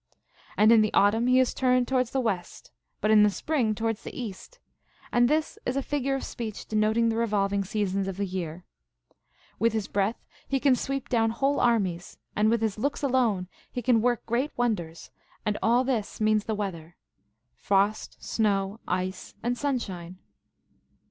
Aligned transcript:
And 0.57 0.71
in 0.71 0.81
the 0.81 0.91
autumn 0.95 1.27
he 1.27 1.39
is 1.39 1.53
turned 1.53 1.87
towards 1.87 2.09
the 2.09 2.19
west, 2.19 2.71
but 3.01 3.11
in 3.11 3.21
the 3.21 3.29
spring 3.29 3.75
towards 3.75 4.01
the 4.01 4.19
east, 4.19 4.57
and 5.11 5.29
this 5.29 5.59
is 5.63 5.77
a 5.77 5.83
figure 5.83 6.15
of 6.15 6.23
speech 6.23 6.65
denoting 6.65 7.09
the 7.09 7.15
revolving 7.15 7.63
seasons 7.63 8.07
of 8.07 8.17
the 8.17 8.25
year. 8.25 8.65
With 9.59 9.73
his 9.73 9.87
breath 9.87 10.25
he 10.47 10.59
can 10.59 10.73
sweep 10.75 11.07
down 11.07 11.29
whole 11.29 11.59
armies, 11.59 12.17
and 12.35 12.49
with 12.49 12.63
his 12.63 12.79
looks 12.79 13.03
alone 13.03 13.47
he 13.71 13.83
can 13.83 14.01
work 14.01 14.25
great 14.25 14.49
wonders, 14.57 15.11
and 15.45 15.55
all 15.61 15.83
this 15.83 16.19
means 16.19 16.45
the 16.45 16.55
weather, 16.55 16.95
frost, 17.55 18.17
snow, 18.23 18.79
ice, 18.87 19.35
and 19.43 19.55
sunshine. 19.55 20.17